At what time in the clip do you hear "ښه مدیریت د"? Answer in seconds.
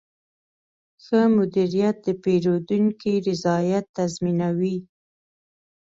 1.03-2.07